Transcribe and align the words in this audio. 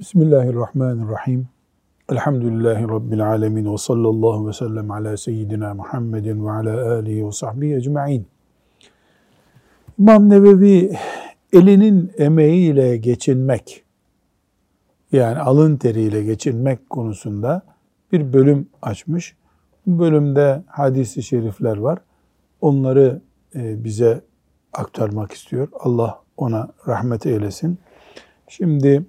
Bismillahirrahmanirrahim. 0.00 1.48
Elhamdülillahi 2.12 2.88
Rabbil 2.88 3.26
alemin 3.26 3.72
ve 3.72 3.78
sallallahu 3.78 4.48
ve 4.48 4.52
sellem 4.52 4.90
ala 4.90 5.16
seyyidina 5.16 5.74
Muhammedin 5.74 6.46
ve 6.46 6.50
ala 6.50 6.92
alihi 6.92 7.26
ve 7.26 7.32
sahbihi 7.32 7.74
ecma'in. 7.74 8.26
İmam 9.98 10.30
Nevevi 10.30 10.96
elinin 11.52 12.12
emeğiyle 12.18 12.96
geçinmek, 12.96 13.84
yani 15.12 15.38
alın 15.38 15.76
teriyle 15.76 16.24
geçinmek 16.24 16.90
konusunda 16.90 17.62
bir 18.12 18.32
bölüm 18.32 18.68
açmış. 18.82 19.36
Bu 19.86 19.98
bölümde 19.98 20.62
hadisi 20.66 21.22
şerifler 21.22 21.76
var. 21.76 21.98
Onları 22.60 23.20
e, 23.54 23.84
bize 23.84 24.20
aktarmak 24.72 25.32
istiyor. 25.32 25.68
Allah 25.80 26.22
ona 26.36 26.68
rahmet 26.88 27.26
eylesin. 27.26 27.78
Şimdi 28.48 29.04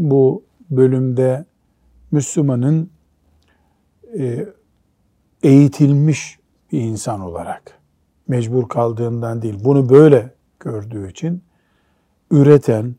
bu 0.00 0.42
bölümde 0.70 1.44
Müslümanın 2.10 2.90
e, 4.18 4.46
eğitilmiş 5.42 6.38
bir 6.72 6.80
insan 6.80 7.20
olarak 7.20 7.78
mecbur 8.28 8.68
kaldığından 8.68 9.42
değil, 9.42 9.58
bunu 9.64 9.90
böyle 9.90 10.34
gördüğü 10.60 11.10
için 11.10 11.42
üreten, 12.30 12.94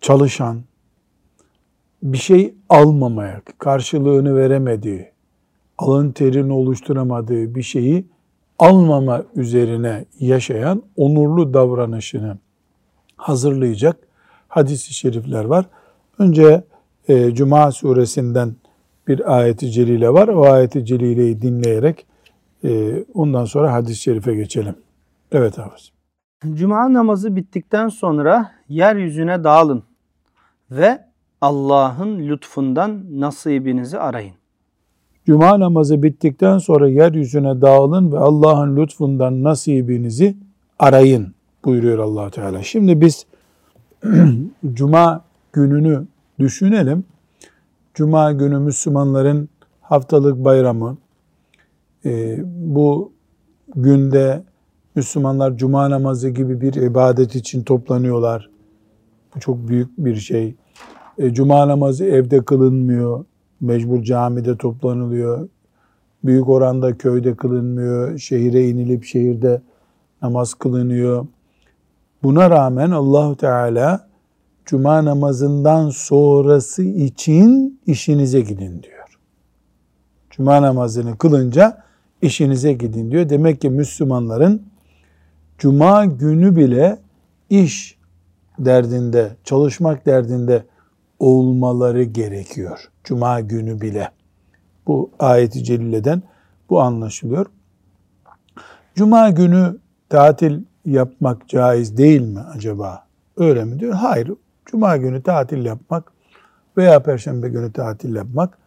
çalışan, 0.00 0.62
bir 2.02 2.18
şey 2.18 2.54
almamaya, 2.68 3.42
karşılığını 3.58 4.36
veremediği, 4.36 5.10
alın 5.78 6.12
terini 6.12 6.52
oluşturamadığı 6.52 7.54
bir 7.54 7.62
şeyi 7.62 8.06
almama 8.58 9.24
üzerine 9.34 10.04
yaşayan 10.20 10.82
onurlu 10.96 11.54
davranışını 11.54 12.38
hazırlayacak 13.16 14.03
hadis-i 14.54 14.94
şerifler 14.94 15.44
var. 15.44 15.66
Önce 16.18 16.64
e, 17.08 17.34
Cuma 17.34 17.72
suresinden 17.72 18.54
bir 19.08 19.36
ayeti 19.36 19.70
celile 19.70 20.12
var. 20.12 20.28
O 20.28 20.44
ayeti 20.44 20.84
celileyi 20.84 21.42
dinleyerek 21.42 22.06
e, 22.64 23.02
ondan 23.14 23.44
sonra 23.44 23.72
hadis-i 23.72 24.00
şerife 24.00 24.34
geçelim. 24.34 24.74
Evet 25.32 25.58
abi. 25.58 25.74
Cuma 26.54 26.92
namazı 26.92 27.36
bittikten 27.36 27.88
sonra 27.88 28.50
yeryüzüne 28.68 29.44
dağılın 29.44 29.82
ve 30.70 31.04
Allah'ın 31.40 32.28
lütfundan 32.28 33.04
nasibinizi 33.10 33.98
arayın. 33.98 34.34
Cuma 35.26 35.60
namazı 35.60 36.02
bittikten 36.02 36.58
sonra 36.58 36.88
yeryüzüne 36.88 37.60
dağılın 37.60 38.12
ve 38.12 38.18
Allah'ın 38.18 38.76
lütfundan 38.76 39.42
nasibinizi 39.42 40.36
arayın 40.78 41.34
buyuruyor 41.64 41.98
allah 41.98 42.30
Teala. 42.30 42.62
Şimdi 42.62 43.00
biz 43.00 43.26
Cuma 44.74 45.24
gününü 45.52 46.06
düşünelim. 46.38 47.04
Cuma 47.94 48.32
günü 48.32 48.58
Müslümanların 48.58 49.48
haftalık 49.80 50.44
bayramı. 50.44 50.96
Ee, 52.04 52.38
bu 52.46 53.12
günde 53.76 54.42
Müslümanlar 54.94 55.56
Cuma 55.56 55.90
namazı 55.90 56.28
gibi 56.28 56.60
bir 56.60 56.74
ibadet 56.74 57.34
için 57.34 57.62
toplanıyorlar. 57.62 58.50
Bu 59.34 59.40
çok 59.40 59.68
büyük 59.68 59.98
bir 59.98 60.16
şey. 60.16 60.54
E, 61.18 61.34
Cuma 61.34 61.68
namazı 61.68 62.04
evde 62.04 62.44
kılınmıyor. 62.44 63.24
Mecbur 63.60 64.02
camide 64.02 64.56
toplanılıyor. 64.56 65.48
Büyük 66.24 66.48
oranda 66.48 66.98
köyde 66.98 67.34
kılınmıyor. 67.34 68.18
Şehire 68.18 68.68
inilip 68.68 69.04
şehirde 69.04 69.62
namaz 70.22 70.54
kılınıyor. 70.54 71.26
Buna 72.24 72.50
rağmen 72.50 72.90
Allahu 72.90 73.36
Teala 73.36 74.08
cuma 74.64 75.04
namazından 75.04 75.90
sonrası 75.90 76.82
için 76.82 77.80
işinize 77.86 78.40
gidin 78.40 78.82
diyor. 78.82 79.18
Cuma 80.30 80.62
namazını 80.62 81.18
kılınca 81.18 81.82
işinize 82.22 82.72
gidin 82.72 83.10
diyor. 83.10 83.28
Demek 83.28 83.60
ki 83.60 83.70
Müslümanların 83.70 84.62
cuma 85.58 86.04
günü 86.04 86.56
bile 86.56 86.98
iş 87.50 87.98
derdinde, 88.58 89.36
çalışmak 89.44 90.06
derdinde 90.06 90.64
olmaları 91.18 92.02
gerekiyor. 92.02 92.90
Cuma 93.04 93.40
günü 93.40 93.80
bile. 93.80 94.10
Bu 94.86 95.10
ayeti 95.18 95.64
celileden 95.64 96.22
bu 96.70 96.80
anlaşılıyor. 96.80 97.46
Cuma 98.94 99.30
günü 99.30 99.78
tatil 100.08 100.60
yapmak 100.84 101.48
caiz 101.48 101.96
değil 101.96 102.20
mi 102.20 102.40
acaba? 102.40 103.04
Öyle 103.36 103.64
mi 103.64 103.80
diyor? 103.80 103.92
Hayır. 103.92 104.32
Cuma 104.66 104.96
günü 104.96 105.22
tatil 105.22 105.64
yapmak 105.64 106.12
veya 106.76 107.02
perşembe 107.02 107.48
günü 107.48 107.72
tatil 107.72 108.14
yapmak 108.14 108.58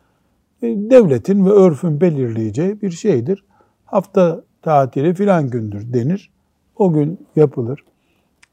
e, 0.61 0.67
devletin 0.67 1.45
ve 1.45 1.49
örfün 1.49 2.01
belirleyeceği 2.01 2.81
bir 2.81 2.91
şeydir. 2.91 3.43
Hafta 3.85 4.41
tatili 4.61 5.13
filan 5.13 5.49
gündür 5.49 5.93
denir. 5.93 6.31
O 6.75 6.93
gün 6.93 7.27
yapılır. 7.35 7.83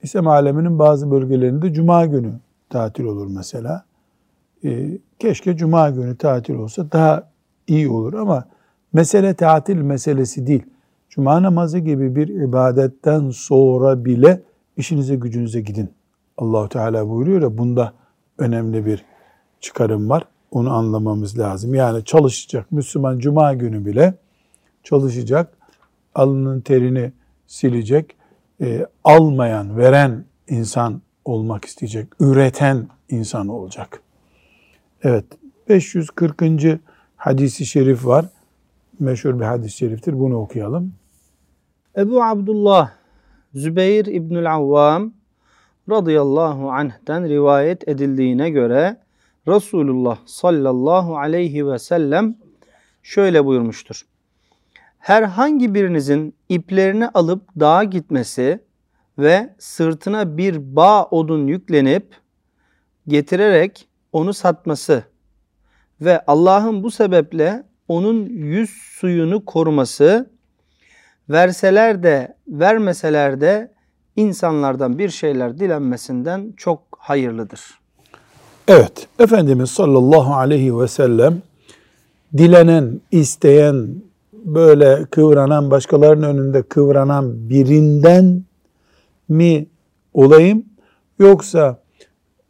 İslam 0.02 0.26
aleminin 0.26 0.78
bazı 0.78 1.10
bölgelerinde 1.10 1.72
cuma 1.72 2.06
günü 2.06 2.32
tatil 2.70 3.04
olur 3.04 3.26
mesela. 3.26 3.84
E, 4.64 4.98
keşke 5.18 5.56
cuma 5.56 5.90
günü 5.90 6.16
tatil 6.16 6.54
olsa 6.54 6.92
daha 6.92 7.30
iyi 7.66 7.88
olur 7.88 8.14
ama 8.14 8.44
mesele 8.92 9.34
tatil 9.34 9.76
meselesi 9.76 10.46
değil. 10.46 10.62
Cuma 11.14 11.42
namazı 11.42 11.78
gibi 11.78 12.16
bir 12.16 12.28
ibadetten 12.28 13.30
sonra 13.30 14.04
bile 14.04 14.42
işinize 14.76 15.16
gücünüze 15.16 15.60
gidin. 15.60 15.90
Allahu 16.38 16.68
Teala 16.68 17.08
buyuruyor 17.08 17.42
ya 17.42 17.58
bunda 17.58 17.92
önemli 18.38 18.86
bir 18.86 19.04
çıkarım 19.60 20.10
var. 20.10 20.24
Onu 20.50 20.72
anlamamız 20.72 21.38
lazım. 21.38 21.74
Yani 21.74 22.04
çalışacak 22.04 22.72
Müslüman 22.72 23.18
cuma 23.18 23.54
günü 23.54 23.86
bile 23.86 24.14
çalışacak, 24.82 25.56
alnının 26.14 26.60
terini 26.60 27.12
silecek, 27.46 28.16
e, 28.60 28.86
almayan, 29.04 29.76
veren 29.76 30.24
insan 30.48 31.02
olmak 31.24 31.64
isteyecek, 31.64 32.08
üreten 32.20 32.88
insan 33.08 33.48
olacak. 33.48 34.02
Evet, 35.02 35.24
540. 35.68 36.80
hadisi 37.16 37.66
şerif 37.66 38.06
var. 38.06 38.26
Meşhur 39.00 39.40
bir 39.40 39.44
hadis-i 39.44 39.76
şeriftir. 39.76 40.18
Bunu 40.18 40.36
okuyalım. 40.36 40.92
Ebu 41.96 42.22
Abdullah 42.22 42.90
Zübeyir 43.54 44.06
İbnül 44.06 44.54
Avvam 44.54 45.12
radıyallahu 45.90 46.70
anh'ten 46.70 47.28
rivayet 47.28 47.88
edildiğine 47.88 48.50
göre 48.50 48.96
Resulullah 49.48 50.18
sallallahu 50.26 51.18
aleyhi 51.18 51.66
ve 51.66 51.78
sellem 51.78 52.36
şöyle 53.02 53.44
buyurmuştur. 53.44 54.06
Herhangi 54.98 55.74
birinizin 55.74 56.34
iplerini 56.48 57.08
alıp 57.08 57.42
dağa 57.60 57.84
gitmesi 57.84 58.60
ve 59.18 59.54
sırtına 59.58 60.36
bir 60.36 60.76
bağ 60.76 61.04
odun 61.04 61.46
yüklenip 61.46 62.16
getirerek 63.08 63.88
onu 64.12 64.32
satması 64.32 65.04
ve 66.00 66.24
Allah'ın 66.26 66.82
bu 66.82 66.90
sebeple 66.90 67.64
onun 67.88 68.26
yüz 68.26 68.70
suyunu 68.70 69.44
koruması 69.44 70.33
verseler 71.30 72.02
de 72.02 72.36
vermeseler 72.48 73.40
de 73.40 73.72
insanlardan 74.16 74.98
bir 74.98 75.08
şeyler 75.08 75.58
dilenmesinden 75.58 76.54
çok 76.56 76.80
hayırlıdır. 76.98 77.60
Evet, 78.68 79.08
Efendimiz 79.18 79.70
sallallahu 79.70 80.34
aleyhi 80.34 80.78
ve 80.78 80.88
sellem 80.88 81.42
dilenen, 82.36 83.00
isteyen, 83.10 83.88
böyle 84.32 85.04
kıvranan, 85.10 85.70
başkalarının 85.70 86.36
önünde 86.36 86.62
kıvranan 86.62 87.48
birinden 87.48 88.42
mi 89.28 89.66
olayım? 90.14 90.64
Yoksa 91.18 91.78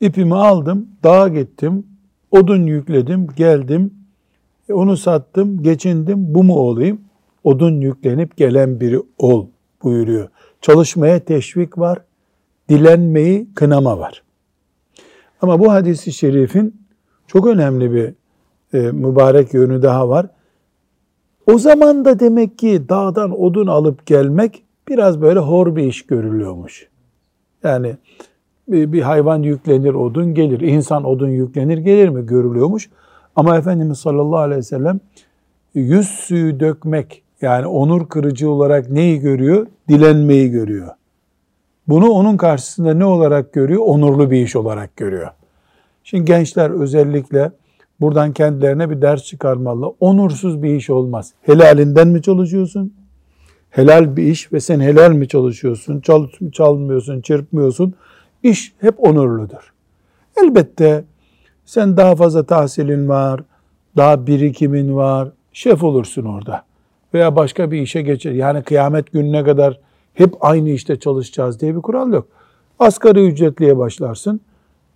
ipimi 0.00 0.34
aldım, 0.34 0.88
dağa 1.02 1.28
gittim, 1.28 1.86
odun 2.30 2.66
yükledim, 2.66 3.26
geldim, 3.36 3.94
onu 4.72 4.96
sattım, 4.96 5.62
geçindim, 5.62 6.34
bu 6.34 6.44
mu 6.44 6.54
olayım? 6.54 7.00
Odun 7.44 7.80
yüklenip 7.80 8.36
gelen 8.36 8.80
biri 8.80 9.00
ol 9.18 9.46
buyuruyor. 9.82 10.28
Çalışmaya 10.60 11.24
teşvik 11.24 11.78
var, 11.78 11.98
dilenmeyi 12.68 13.54
kınama 13.54 13.98
var. 13.98 14.22
Ama 15.40 15.60
bu 15.60 15.72
hadisi 15.72 16.12
şerifin 16.12 16.76
çok 17.26 17.46
önemli 17.46 17.92
bir 17.92 18.14
e, 18.78 18.90
mübarek 18.92 19.54
yönü 19.54 19.82
daha 19.82 20.08
var. 20.08 20.26
O 21.46 21.58
zaman 21.58 22.04
da 22.04 22.20
demek 22.20 22.58
ki 22.58 22.88
dağdan 22.88 23.40
odun 23.42 23.66
alıp 23.66 24.06
gelmek 24.06 24.64
biraz 24.88 25.22
böyle 25.22 25.38
hor 25.38 25.76
bir 25.76 25.82
iş 25.82 26.06
görülüyormuş. 26.06 26.88
Yani 27.62 27.96
bir, 28.68 28.92
bir 28.92 29.02
hayvan 29.02 29.42
yüklenir 29.42 29.94
odun 29.94 30.34
gelir, 30.34 30.60
insan 30.60 31.04
odun 31.04 31.28
yüklenir 31.28 31.78
gelir 31.78 32.08
mi 32.08 32.26
görülüyormuş. 32.26 32.90
Ama 33.36 33.56
Efendimiz 33.58 33.98
sallallahu 33.98 34.38
aleyhi 34.38 34.58
ve 34.58 34.62
sellem 34.62 35.00
yüz 35.74 36.08
suyu 36.08 36.60
dökmek 36.60 37.23
yani 37.40 37.66
onur 37.66 38.08
kırıcı 38.08 38.50
olarak 38.50 38.90
neyi 38.90 39.20
görüyor? 39.20 39.66
Dilenmeyi 39.88 40.50
görüyor. 40.50 40.88
Bunu 41.88 42.10
onun 42.10 42.36
karşısında 42.36 42.94
ne 42.94 43.04
olarak 43.04 43.52
görüyor? 43.52 43.82
Onurlu 43.84 44.30
bir 44.30 44.42
iş 44.42 44.56
olarak 44.56 44.96
görüyor. 44.96 45.30
Şimdi 46.04 46.24
gençler 46.24 46.70
özellikle 46.70 47.52
buradan 48.00 48.32
kendilerine 48.32 48.90
bir 48.90 49.02
ders 49.02 49.24
çıkarmalı. 49.24 49.94
Onursuz 50.00 50.62
bir 50.62 50.74
iş 50.74 50.90
olmaz. 50.90 51.32
Helalinden 51.42 52.08
mi 52.08 52.22
çalışıyorsun? 52.22 52.94
Helal 53.70 54.16
bir 54.16 54.22
iş 54.22 54.52
ve 54.52 54.60
sen 54.60 54.80
helal 54.80 55.10
mi 55.10 55.28
çalışıyorsun? 55.28 56.00
Çal, 56.00 56.26
çalmıyorsun, 56.52 57.20
çırpmıyorsun. 57.20 57.94
İş 58.42 58.72
hep 58.80 58.94
onurludur. 59.04 59.72
Elbette 60.42 61.04
sen 61.64 61.96
daha 61.96 62.16
fazla 62.16 62.42
tahsilin 62.46 63.08
var, 63.08 63.40
daha 63.96 64.26
birikimin 64.26 64.96
var, 64.96 65.28
şef 65.52 65.84
olursun 65.84 66.24
orada. 66.24 66.64
Veya 67.14 67.36
başka 67.36 67.70
bir 67.70 67.80
işe 67.80 68.02
geçer. 68.02 68.32
Yani 68.32 68.62
kıyamet 68.62 69.12
gününe 69.12 69.44
kadar 69.44 69.80
hep 70.14 70.34
aynı 70.40 70.70
işte 70.70 70.98
çalışacağız 70.98 71.60
diye 71.60 71.76
bir 71.76 71.82
kural 71.82 72.12
yok. 72.12 72.28
Asgari 72.78 73.26
ücretliye 73.26 73.78
başlarsın. 73.78 74.40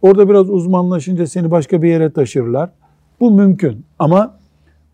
Orada 0.02 0.28
biraz 0.28 0.50
uzmanlaşınca 0.50 1.26
seni 1.26 1.50
başka 1.50 1.82
bir 1.82 1.88
yere 1.88 2.12
taşırlar. 2.12 2.70
Bu 3.20 3.30
mümkün 3.30 3.84
ama 3.98 4.38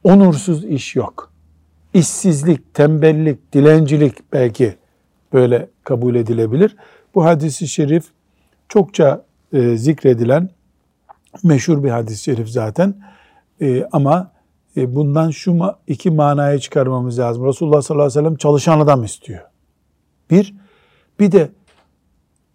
onursuz 0.05 0.65
iş 0.65 0.97
yok. 0.97 1.32
İşsizlik, 1.94 2.75
tembellik, 2.75 3.53
dilencilik 3.53 4.32
belki 4.32 4.75
böyle 5.32 5.69
kabul 5.85 6.15
edilebilir. 6.15 6.77
Bu 7.15 7.25
hadisi 7.25 7.69
şerif 7.69 8.05
çokça 8.69 9.25
e, 9.53 9.77
zikredilen 9.77 10.50
meşhur 11.43 11.85
bir 11.85 11.91
hadis-i 11.91 12.23
şerif 12.23 12.49
zaten. 12.49 12.94
E, 13.61 13.85
ama 13.93 14.34
bundan 14.76 15.31
şu 15.31 15.59
iki 15.87 16.11
manaya 16.11 16.59
çıkarmamız 16.59 17.19
lazım. 17.19 17.47
Resulullah 17.47 17.82
sallallahu 17.82 18.06
aleyhi 18.06 18.19
ve 18.19 18.23
sellem 18.23 18.37
çalışan 18.37 18.81
adam 18.81 19.05
istiyor. 19.05 19.41
Bir, 20.31 20.55
bir 21.21 21.32
de 21.32 21.50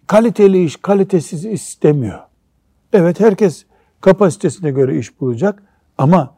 kaliteli 0.08 0.64
iş, 0.64 0.76
kalitesiz 0.76 1.46
istemiyor. 1.46 2.20
Evet 2.94 3.20
herkes 3.20 3.66
kapasitesine 4.02 4.72
göre 4.72 4.98
iş 4.98 5.22
bulacak 5.22 5.64
ama 5.98 6.36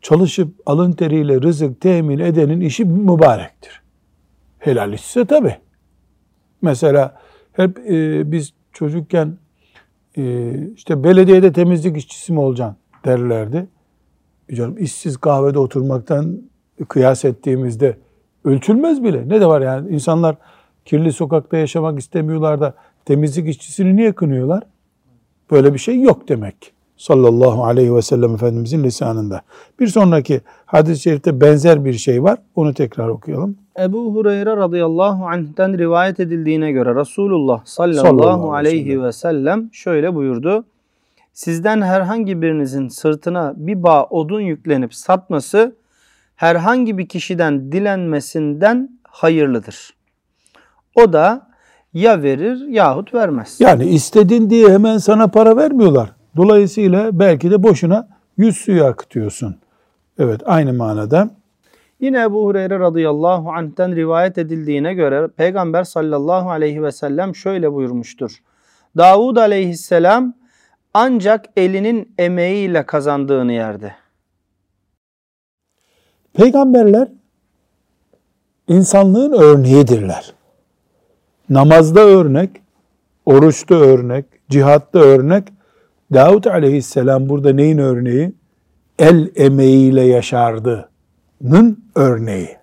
çalışıp 0.00 0.54
alın 0.66 0.92
teriyle 0.92 1.42
rızık 1.42 1.80
temin 1.80 2.18
edenin 2.18 2.60
işi 2.60 2.84
mübarektir. 2.84 3.82
Helal 4.58 4.92
işse 4.92 5.24
tabi. 5.24 5.56
Mesela 6.62 7.20
hep 7.52 7.78
e, 7.78 8.32
biz 8.32 8.52
çocukken 8.72 9.38
e, 10.16 10.52
işte 10.74 11.04
belediyede 11.04 11.52
temizlik 11.52 11.96
işçisi 11.96 12.32
mi 12.32 12.40
olacaksın 12.40 12.76
derlerdi. 13.04 13.66
Canım 14.54 14.78
işsiz 14.78 15.16
kahvede 15.16 15.58
oturmaktan 15.58 16.40
kıyas 16.88 17.24
ettiğimizde 17.24 17.96
ölçülmez 18.44 19.04
bile. 19.04 19.28
Ne 19.28 19.40
de 19.40 19.46
var 19.46 19.60
yani 19.60 19.88
insanlar 19.88 20.36
kirli 20.84 21.12
sokakta 21.12 21.56
yaşamak 21.56 21.98
istemiyorlar 21.98 22.60
da 22.60 22.74
temizlik 23.04 23.48
işçisini 23.48 23.96
niye 23.96 24.12
kınıyorlar? 24.12 24.62
Böyle 25.50 25.74
bir 25.74 25.78
şey 25.78 26.00
yok 26.00 26.28
demek. 26.28 26.72
Sallallahu 26.96 27.64
aleyhi 27.64 27.94
ve 27.94 28.02
sellem 28.02 28.34
Efendimizin 28.34 28.84
lisanında. 28.84 29.40
Bir 29.80 29.86
sonraki 29.86 30.40
hadis-i 30.66 31.02
şerifte 31.02 31.40
benzer 31.40 31.84
bir 31.84 31.92
şey 31.92 32.22
var. 32.22 32.38
Onu 32.54 32.74
tekrar 32.74 33.08
okuyalım. 33.08 33.56
Ebu 33.80 34.14
Hureyre 34.14 34.56
radıyallahu 34.56 35.26
anh'ten 35.26 35.78
rivayet 35.78 36.20
edildiğine 36.20 36.72
göre 36.72 36.94
Resulullah 36.94 37.64
sallallahu, 37.64 38.06
sallallahu 38.06 38.54
aleyhi 38.54 39.02
ve 39.02 39.12
sellem 39.12 39.68
şöyle 39.72 40.14
buyurdu. 40.14 40.64
Sizden 41.36 41.82
herhangi 41.82 42.42
birinizin 42.42 42.88
sırtına 42.88 43.54
bir 43.56 43.82
bağ 43.82 44.04
odun 44.04 44.40
yüklenip 44.40 44.94
satması 44.94 45.76
herhangi 46.36 46.98
bir 46.98 47.08
kişiden 47.08 47.72
dilenmesinden 47.72 48.90
hayırlıdır. 49.02 49.94
O 50.94 51.12
da 51.12 51.48
ya 51.94 52.22
verir 52.22 52.66
yahut 52.68 53.14
vermez. 53.14 53.56
Yani 53.60 53.84
istedin 53.84 54.50
diye 54.50 54.68
hemen 54.68 54.98
sana 54.98 55.28
para 55.28 55.56
vermiyorlar. 55.56 56.10
Dolayısıyla 56.36 57.18
belki 57.18 57.50
de 57.50 57.62
boşuna 57.62 58.08
yüz 58.36 58.56
suyu 58.56 58.84
akıtıyorsun. 58.84 59.56
Evet 60.18 60.40
aynı 60.44 60.72
manada. 60.72 61.30
Yine 62.00 62.22
Ebu 62.22 62.44
Hureyre 62.44 62.78
radıyallahu 62.78 63.50
anh'ten 63.50 63.96
rivayet 63.96 64.38
edildiğine 64.38 64.94
göre 64.94 65.28
Peygamber 65.28 65.84
sallallahu 65.84 66.50
aleyhi 66.50 66.82
ve 66.82 66.92
sellem 66.92 67.34
şöyle 67.34 67.72
buyurmuştur. 67.72 68.42
Davud 68.96 69.36
aleyhisselam 69.36 70.34
ancak 70.98 71.44
elinin 71.56 72.14
emeğiyle 72.18 72.86
kazandığını 72.86 73.52
yerde. 73.52 73.92
Peygamberler 76.34 77.08
insanlığın 78.68 79.32
örneğidirler. 79.32 80.34
Namazda 81.50 82.00
örnek, 82.00 82.50
oruçta 83.26 83.74
örnek, 83.74 84.24
cihatta 84.50 84.98
örnek. 84.98 85.44
Davud 86.12 86.44
aleyhisselam 86.44 87.28
burada 87.28 87.52
neyin 87.52 87.78
örneği? 87.78 88.32
El 88.98 89.30
emeğiyle 89.36 90.02
yaşardığının 90.02 91.84
örneği. 91.94 92.56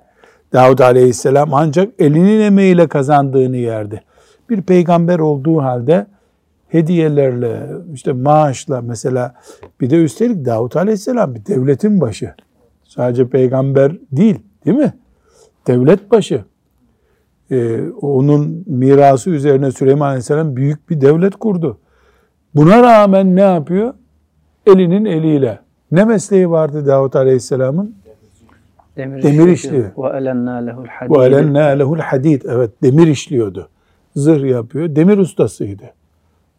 Davud 0.54 0.80
aleyhisselam 0.80 1.54
ancak 1.54 1.94
elinin 2.00 2.42
emeğiyle 2.42 2.88
kazandığını 2.88 3.58
yerdi. 3.58 4.04
Bir 4.50 4.62
peygamber 4.62 5.20
olduğu 5.20 5.62
halde 5.62 6.08
hediyelerle, 6.74 7.68
işte 7.94 8.14
maaşla 8.14 8.82
mesela 8.82 9.36
bir 9.82 9.90
de 9.90 10.04
üstelik 10.04 10.46
Davut 10.46 10.76
Aleyhisselam 10.76 11.36
bir 11.36 11.46
devletin 11.46 12.02
başı. 12.02 12.34
Sadece 12.84 13.28
peygamber 13.28 13.92
değil, 14.12 14.40
değil 14.66 14.78
mi? 14.78 14.94
Devlet 15.68 16.12
başı. 16.12 16.44
Ee, 17.52 17.82
onun 18.02 18.64
mirası 18.68 19.30
üzerine 19.30 19.72
Süleyman 19.72 20.08
Aleyhisselam 20.08 20.56
büyük 20.56 20.90
bir 20.90 21.02
devlet 21.02 21.36
kurdu. 21.36 21.78
Buna 22.56 22.84
rağmen 22.84 23.36
ne 23.36 23.42
yapıyor? 23.42 23.94
Elinin 24.68 25.06
eliyle. 25.06 25.60
Ne 25.92 26.06
mesleği 26.06 26.50
vardı 26.50 26.88
Davut 26.88 27.16
Aleyhisselam'ın? 27.16 27.96
Demir, 28.98 29.24
demir 29.24 29.52
işliyor. 29.52 29.92
Ve 31.10 31.26
elennâ 31.26 31.62
lehul 31.62 32.00
hadid. 32.00 32.42
Evet, 32.46 32.72
demir 32.84 33.08
işliyordu. 33.08 33.70
Zırh 34.16 34.50
yapıyor. 34.50 34.96
Demir 34.96 35.18
ustasıydı. 35.18 35.84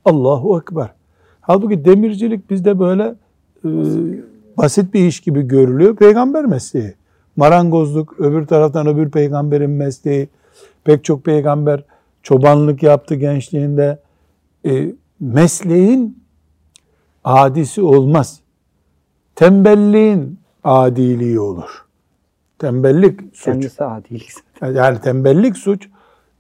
Allahu 0.05 0.59
Ekber. 0.59 0.91
Halbuki 1.41 1.85
demircilik 1.85 2.51
bizde 2.51 2.79
böyle 2.79 3.15
e, 3.65 3.69
basit 4.57 4.95
bir 4.95 5.07
iş 5.07 5.21
gibi 5.21 5.43
görülüyor. 5.43 5.97
Peygamber 5.97 6.45
mesleği. 6.45 6.95
Marangozluk 7.37 8.21
öbür 8.21 8.47
taraftan 8.47 8.87
öbür 8.87 9.11
peygamberin 9.11 9.71
mesleği. 9.71 10.29
Pek 10.85 11.05
çok 11.05 11.25
peygamber 11.25 11.85
çobanlık 12.23 12.83
yaptı 12.83 13.15
gençliğinde. 13.15 13.99
E, 14.67 14.93
mesleğin 15.21 16.19
adisi 17.25 17.83
olmaz. 17.83 18.41
Tembelliğin 19.35 20.39
adiliği 20.65 21.41
olur. 21.41 21.85
Tembellik 22.59 23.21
suç. 23.21 23.45
Kendisi 23.45 23.85
adilik. 23.85 24.31
Yani 24.75 25.01
tembellik 25.01 25.57
suç. 25.57 25.89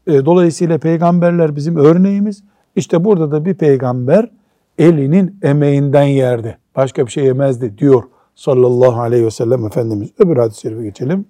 E, 0.06 0.24
dolayısıyla 0.24 0.78
peygamberler 0.78 1.56
bizim 1.56 1.76
örneğimiz. 1.76 2.42
İşte 2.76 3.04
burada 3.04 3.30
da 3.30 3.44
bir 3.44 3.54
peygamber 3.54 4.28
elinin 4.78 5.36
emeğinden 5.42 6.02
yerdi. 6.02 6.58
Başka 6.76 7.06
bir 7.06 7.10
şey 7.10 7.24
yemezdi 7.24 7.78
diyor 7.78 8.02
sallallahu 8.34 9.00
aleyhi 9.00 9.24
ve 9.24 9.30
sellem 9.30 9.66
Efendimiz. 9.66 10.10
Öbür 10.18 10.36
hadis-i 10.36 10.60
şerife 10.60 10.82
geçelim. 10.82 11.26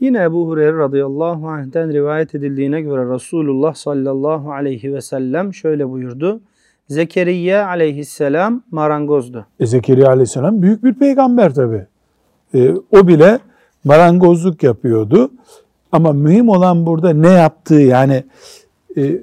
Yine 0.00 0.22
Ebu 0.22 0.48
Hureyre 0.48 0.78
radıyallahu 0.78 1.48
anh'ten 1.48 1.92
rivayet 1.92 2.34
edildiğine 2.34 2.80
göre 2.80 3.14
Resulullah 3.14 3.74
sallallahu 3.74 4.52
aleyhi 4.52 4.94
ve 4.94 5.00
sellem 5.00 5.54
şöyle 5.54 5.90
buyurdu. 5.90 6.40
Zekeriya 6.88 7.66
aleyhisselam 7.66 8.62
marangozdu. 8.70 9.46
E 9.60 9.66
Zekeriya 9.66 10.08
aleyhisselam 10.08 10.62
büyük 10.62 10.84
bir 10.84 10.94
peygamber 10.94 11.54
tabi. 11.54 11.86
E, 12.54 12.74
o 12.90 13.08
bile 13.08 13.38
marangozluk 13.84 14.62
yapıyordu. 14.62 15.30
Ama 15.92 16.12
mühim 16.12 16.48
olan 16.48 16.86
burada 16.86 17.12
ne 17.12 17.30
yaptığı 17.30 17.80
yani 17.80 18.24
e, 18.96 19.18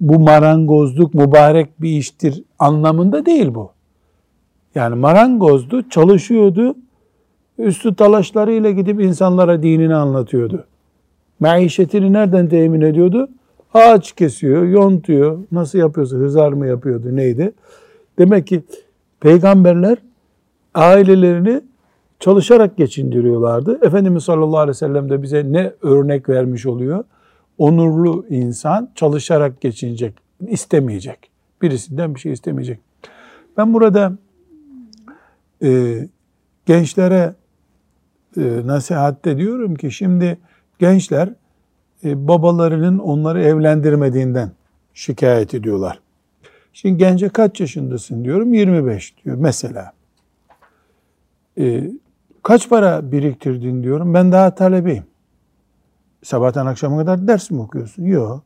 bu 0.00 0.18
marangozluk 0.18 1.14
mübarek 1.14 1.82
bir 1.82 1.90
iştir 1.90 2.44
anlamında 2.58 3.26
değil 3.26 3.54
bu. 3.54 3.70
Yani 4.74 4.94
marangozdu, 4.94 5.88
çalışıyordu, 5.88 6.74
üstü 7.58 7.94
talaşlarıyla 7.94 8.70
gidip 8.70 9.00
insanlara 9.00 9.62
dinini 9.62 9.94
anlatıyordu. 9.94 10.64
Maişetini 11.40 12.12
nereden 12.12 12.48
temin 12.48 12.80
ediyordu? 12.80 13.28
Ağaç 13.74 14.12
kesiyor, 14.12 14.62
yontuyor, 14.62 15.38
nasıl 15.52 15.78
yapıyorsa 15.78 16.16
hızar 16.16 16.52
mı 16.52 16.66
yapıyordu, 16.66 17.16
neydi? 17.16 17.52
Demek 18.18 18.46
ki 18.46 18.62
peygamberler 19.20 19.98
ailelerini 20.74 21.60
çalışarak 22.20 22.76
geçindiriyorlardı. 22.76 23.78
Efendimiz 23.82 24.24
sallallahu 24.24 24.58
aleyhi 24.58 24.68
ve 24.68 24.74
sellem 24.74 25.10
de 25.10 25.22
bize 25.22 25.52
ne 25.52 25.72
örnek 25.82 26.28
vermiş 26.28 26.66
oluyor? 26.66 27.04
Onurlu 27.60 28.26
insan 28.30 28.90
çalışarak 28.94 29.60
geçinecek, 29.60 30.14
istemeyecek. 30.48 31.30
Birisinden 31.62 32.14
bir 32.14 32.20
şey 32.20 32.32
istemeyecek. 32.32 32.78
Ben 33.56 33.74
burada 33.74 34.12
e, 35.62 35.98
gençlere 36.66 37.34
e, 38.36 38.42
nasihatte 38.64 39.38
diyorum 39.38 39.74
ki 39.74 39.90
şimdi 39.90 40.38
gençler 40.78 41.28
e, 42.04 42.28
babalarının 42.28 42.98
onları 42.98 43.42
evlendirmediğinden 43.42 44.50
şikayet 44.94 45.54
ediyorlar. 45.54 46.00
Şimdi 46.72 46.96
gence 46.96 47.28
kaç 47.28 47.60
yaşındasın 47.60 48.24
diyorum 48.24 48.54
25 48.54 49.24
diyor 49.24 49.36
mesela. 49.36 49.92
Ee, 51.58 51.90
kaç 52.42 52.68
para 52.68 53.12
biriktirdin 53.12 53.82
diyorum 53.82 54.14
ben 54.14 54.32
daha 54.32 54.54
talebeyim. 54.54 55.09
Sabahtan 56.22 56.66
akşama 56.66 56.98
kadar 56.98 57.28
ders 57.28 57.50
mi 57.50 57.60
okuyorsun? 57.60 58.04
Yok. 58.04 58.42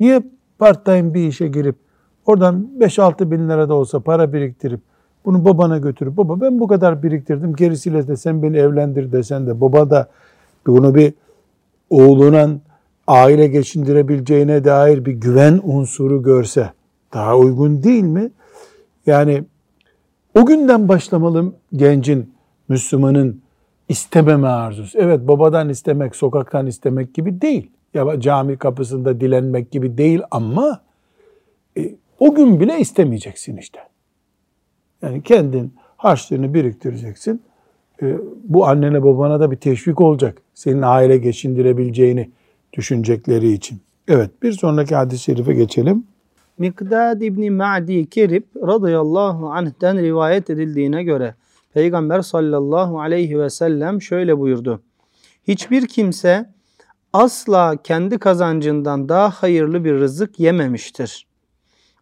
Niye 0.00 0.22
part 0.58 0.84
time 0.84 1.14
bir 1.14 1.28
işe 1.28 1.48
girip 1.48 1.76
oradan 2.26 2.68
5-6 2.78 3.30
bin 3.30 3.48
lira 3.48 3.68
da 3.68 3.74
olsa 3.74 4.00
para 4.00 4.32
biriktirip 4.32 4.80
bunu 5.24 5.44
babana 5.44 5.78
götürüp 5.78 6.16
baba 6.16 6.40
ben 6.40 6.60
bu 6.60 6.68
kadar 6.68 7.02
biriktirdim 7.02 7.56
gerisiyle 7.56 8.08
de 8.08 8.16
sen 8.16 8.42
beni 8.42 8.56
evlendir 8.56 9.12
desen 9.12 9.46
de 9.46 9.60
baba 9.60 9.90
da 9.90 10.08
bunu 10.66 10.94
bir 10.94 11.14
oğluna 11.90 12.48
aile 13.06 13.46
geçindirebileceğine 13.46 14.64
dair 14.64 15.04
bir 15.04 15.12
güven 15.12 15.60
unsuru 15.64 16.22
görse 16.22 16.72
daha 17.14 17.36
uygun 17.36 17.82
değil 17.82 18.04
mi? 18.04 18.30
Yani 19.06 19.44
o 20.34 20.46
günden 20.46 20.88
başlamalı 20.88 21.52
gencin, 21.72 22.32
Müslümanın 22.68 23.42
istememe 23.88 24.48
arzusu. 24.48 24.98
Evet 24.98 25.20
babadan 25.28 25.68
istemek, 25.68 26.16
sokaktan 26.16 26.66
istemek 26.66 27.14
gibi 27.14 27.40
değil. 27.40 27.70
Ya 27.94 28.20
cami 28.20 28.56
kapısında 28.56 29.20
dilenmek 29.20 29.70
gibi 29.70 29.98
değil 29.98 30.20
ama 30.30 30.80
e, 31.78 31.94
o 32.18 32.34
gün 32.34 32.60
bile 32.60 32.78
istemeyeceksin 32.80 33.56
işte. 33.56 33.80
Yani 35.02 35.22
kendin 35.22 35.74
harçlığını 35.96 36.54
biriktireceksin. 36.54 37.42
E, 38.02 38.16
bu 38.44 38.66
annene 38.66 39.02
babana 39.02 39.40
da 39.40 39.50
bir 39.50 39.56
teşvik 39.56 40.00
olacak. 40.00 40.42
Senin 40.54 40.82
aile 40.82 41.18
geçindirebileceğini 41.18 42.30
düşünecekleri 42.72 43.52
için. 43.52 43.80
Evet 44.08 44.30
bir 44.42 44.52
sonraki 44.52 44.94
hadis-i 44.94 45.22
şerife 45.22 45.54
geçelim. 45.54 46.04
Mikdad 46.58 47.20
İbni 47.20 47.50
Ma'di 47.50 48.06
Kirib 48.06 48.42
radıyallahu 48.56 49.50
anh'ten 49.50 49.98
rivayet 49.98 50.50
edildiğine 50.50 51.02
göre 51.02 51.34
Peygamber 51.74 52.22
sallallahu 52.22 53.00
aleyhi 53.00 53.38
ve 53.38 53.50
sellem 53.50 54.02
şöyle 54.02 54.38
buyurdu. 54.38 54.82
Hiçbir 55.48 55.86
kimse 55.86 56.50
asla 57.12 57.76
kendi 57.84 58.18
kazancından 58.18 59.08
daha 59.08 59.30
hayırlı 59.30 59.84
bir 59.84 59.94
rızık 59.94 60.40
yememiştir. 60.40 61.26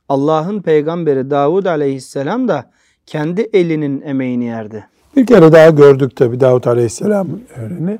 Allah'ın 0.08 0.62
peygamberi 0.62 1.30
Davud 1.30 1.64
aleyhisselam 1.64 2.48
da 2.48 2.70
kendi 3.06 3.50
elinin 3.52 4.00
emeğini 4.00 4.44
yerdi. 4.44 4.86
Bir 5.16 5.26
kere 5.26 5.52
daha 5.52 5.70
gördük 5.70 6.16
tabi 6.16 6.40
Davud 6.40 6.64
aleyhisselamın 6.64 7.42
öğreni. 7.56 7.98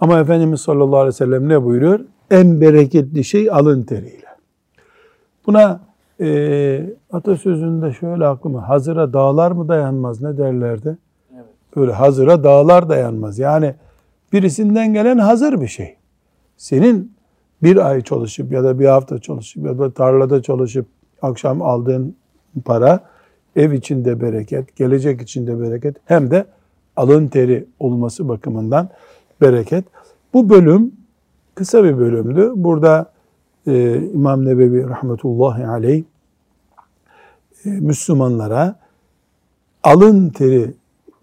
Ama 0.00 0.20
Efendimiz 0.20 0.60
sallallahu 0.60 0.96
aleyhi 0.96 1.14
ve 1.14 1.16
sellem 1.16 1.48
ne 1.48 1.64
buyuruyor? 1.64 2.00
En 2.30 2.60
bereketli 2.60 3.24
şey 3.24 3.50
alın 3.50 3.82
teriyle. 3.82 4.28
Buna 5.46 5.80
e, 6.20 6.96
atasözünde 7.12 7.92
şöyle 7.92 8.26
aklıma 8.26 8.68
hazıra 8.68 9.12
dağlar 9.12 9.50
mı 9.50 9.68
dayanmaz 9.68 10.22
ne 10.22 10.38
derlerdi? 10.38 10.98
Böyle 11.76 11.92
hazıra 11.92 12.44
dağlar 12.44 12.88
dayanmaz. 12.88 13.38
Yani 13.38 13.74
birisinden 14.32 14.92
gelen 14.92 15.18
hazır 15.18 15.60
bir 15.60 15.68
şey. 15.68 15.96
Senin 16.56 17.12
bir 17.62 17.90
ay 17.90 18.00
çalışıp 18.00 18.52
ya 18.52 18.64
da 18.64 18.78
bir 18.78 18.86
hafta 18.86 19.18
çalışıp 19.18 19.66
ya 19.66 19.78
da 19.78 19.90
tarlada 19.90 20.42
çalışıp 20.42 20.86
akşam 21.22 21.62
aldığın 21.62 22.16
para 22.64 23.00
ev 23.56 23.72
içinde 23.72 24.20
bereket, 24.20 24.76
gelecek 24.76 25.22
içinde 25.22 25.60
bereket 25.60 25.96
hem 26.04 26.30
de 26.30 26.46
alın 26.96 27.28
teri 27.28 27.66
olması 27.78 28.28
bakımından 28.28 28.88
bereket. 29.40 29.84
Bu 30.34 30.50
bölüm 30.50 30.92
kısa 31.54 31.84
bir 31.84 31.98
bölümdü. 31.98 32.52
Burada 32.56 33.12
e, 33.66 34.02
İmam 34.14 34.44
Nebevi 34.44 34.88
rahmetullahi 34.88 35.66
aleyh 35.66 36.04
e, 37.64 37.68
Müslümanlara 37.68 38.76
alın 39.82 40.28
teri 40.28 40.74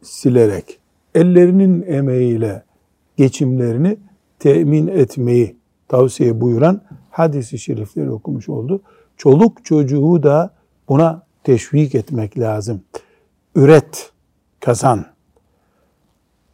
silerek 0.05 0.79
ellerinin 1.15 1.85
emeğiyle 1.87 2.63
geçimlerini 3.17 3.97
temin 4.39 4.87
etmeyi 4.87 5.55
tavsiye 5.87 6.41
buyuran 6.41 6.81
hadisi 7.09 7.59
şerifleri 7.59 8.11
okumuş 8.11 8.49
oldu. 8.49 8.81
Çoluk 9.17 9.65
çocuğu 9.65 10.23
da 10.23 10.53
buna 10.89 11.23
teşvik 11.43 11.95
etmek 11.95 12.39
lazım. 12.39 12.81
Üret, 13.55 14.11
kazan. 14.59 15.05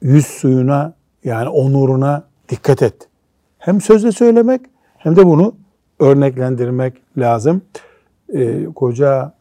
Yüz 0.01 0.25
suyuna 0.25 0.93
yani 1.23 1.49
onuruna 1.49 2.23
dikkat 2.49 2.81
et. 2.81 3.09
Hem 3.57 3.81
sözle 3.81 4.11
söylemek 4.11 4.61
hem 4.97 5.15
de 5.15 5.25
bunu 5.25 5.55
örneklendirmek 5.99 6.93
lazım. 7.17 7.61
Ee, 8.33 8.65
koca 8.75 9.33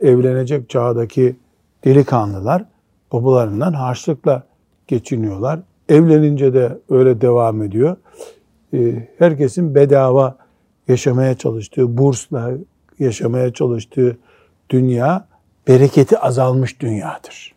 evlenecek 0.00 0.68
çağdaki 0.68 1.36
delikanlılar 1.84 2.64
babalarından 3.12 3.72
harçlıkla 3.72 4.42
geçiniyorlar. 4.86 5.60
Evlenince 5.88 6.54
de 6.54 6.78
öyle 6.90 7.20
devam 7.20 7.62
ediyor. 7.62 7.96
Ee, 8.74 9.08
herkesin 9.18 9.74
bedava 9.74 10.36
yaşamaya 10.88 11.34
çalıştığı, 11.34 11.98
bursla 11.98 12.50
yaşamaya 12.98 13.52
çalıştığı 13.52 14.16
dünya 14.70 15.26
bereketi 15.68 16.18
azalmış 16.18 16.80
dünyadır. 16.80 17.54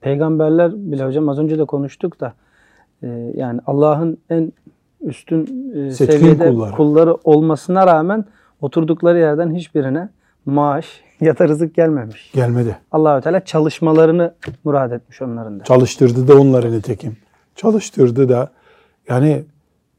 Peygamberler 0.00 0.72
bile 0.74 1.04
hocam 1.04 1.28
az 1.28 1.38
önce 1.38 1.58
de 1.58 1.64
konuştuk 1.64 2.20
da 2.20 2.34
e, 3.02 3.06
yani 3.34 3.60
Allah'ın 3.66 4.18
en 4.30 4.52
üstün 5.00 5.72
e, 5.74 5.90
seviyede 5.90 6.50
kulları. 6.50 6.72
kulları 6.72 7.14
olmasına 7.24 7.86
rağmen 7.86 8.24
oturdukları 8.60 9.18
yerden 9.18 9.54
hiçbirine 9.54 10.08
maaş 10.46 11.02
ya 11.20 11.38
da 11.38 11.48
rızık 11.48 11.74
gelmemiş. 11.74 12.32
Gelmedi. 12.34 12.78
Allahü 12.92 13.22
Teala 13.22 13.44
çalışmalarını 13.44 14.34
murad 14.64 14.92
etmiş 14.92 15.22
onların 15.22 15.60
da. 15.60 15.64
Çalıştırdı 15.64 16.28
da 16.28 16.40
onları 16.40 16.72
nitekim. 16.72 17.16
Çalıştırdı 17.56 18.28
da 18.28 18.50
yani 19.08 19.44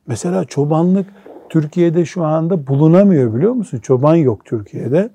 mesela 0.07 0.45
çobanlık 0.45 1.05
Türkiye'de 1.49 2.05
şu 2.05 2.23
anda 2.23 2.67
bulunamıyor 2.67 3.35
biliyor 3.35 3.53
musun? 3.53 3.79
Çoban 3.79 4.15
yok 4.15 4.45
Türkiye'de. 4.45 5.09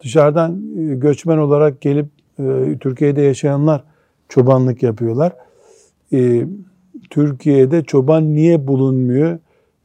Dışarıdan 0.00 0.62
e, 0.78 0.94
göçmen 0.94 1.38
olarak 1.38 1.80
gelip 1.80 2.06
e, 2.38 2.76
Türkiye'de 2.80 3.22
yaşayanlar 3.22 3.84
çobanlık 4.28 4.82
yapıyorlar. 4.82 5.32
E, 6.12 6.46
Türkiye'de 7.10 7.84
çoban 7.84 8.34
niye 8.34 8.66
bulunmuyor? 8.66 9.38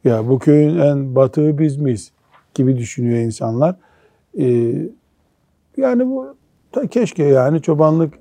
Ya 0.04 0.30
bu 0.30 0.40
köyün 0.40 0.78
en 0.78 1.16
batığı 1.16 1.60
biz 1.60 1.78
miyiz? 1.78 2.12
Gibi 2.54 2.78
düşünüyor 2.78 3.20
insanlar. 3.20 3.76
Yani 5.78 6.06
bu 6.06 6.36
keşke 6.92 7.24
yani 7.24 7.62
çobanlık 7.62 8.14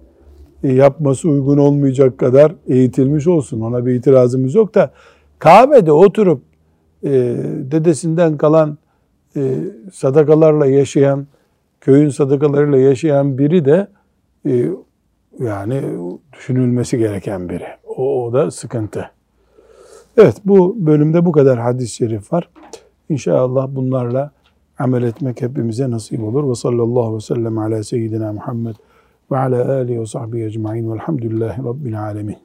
yapması 0.63 1.29
uygun 1.29 1.59
olmayacak 1.59 2.19
kadar 2.19 2.55
eğitilmiş 2.67 3.27
olsun. 3.27 3.61
Ona 3.61 3.87
bir 3.87 3.95
itirazımız 3.95 4.55
yok 4.55 4.75
da 4.75 4.93
Kabe'de 5.39 5.93
oturup 5.93 6.43
dedesinden 7.71 8.37
kalan 8.37 8.79
sadakalarla 9.93 10.67
yaşayan 10.67 11.27
köyün 11.81 12.09
sadakalarıyla 12.09 12.79
yaşayan 12.79 13.39
biri 13.39 13.65
de 13.65 13.89
e, 14.47 14.67
yani 15.39 15.83
düşünülmesi 16.33 16.99
gereken 16.99 17.49
biri. 17.49 17.67
O, 17.85 18.25
o 18.25 18.33
da 18.33 18.51
sıkıntı. 18.51 19.11
Evet 20.17 20.37
bu 20.45 20.77
bölümde 20.79 21.25
bu 21.25 21.33
kadar 21.33 21.59
hadis-i 21.59 21.95
şerif 21.95 22.33
var. 22.33 22.51
İnşallah 23.09 23.69
bunlarla 23.71 24.31
amel 24.79 25.03
etmek 25.03 25.43
hepimize 25.43 25.91
nasip 25.91 26.23
olur. 26.23 26.51
Ve 26.51 26.55
sallallahu 26.55 27.17
ve 27.17 27.21
sellem 27.21 27.59
ala 27.59 27.85
seyyidina 27.85 28.33
Muhammed 28.33 28.75
ve 29.33 29.39
ala 29.39 29.73
alihi 29.73 30.01
ve 30.01 30.07
sahbihi 30.07 30.45
ecma'in 30.45 30.93
velhamdülillahi 30.93 31.65
rabbil 31.65 32.03
alemin. 32.03 32.37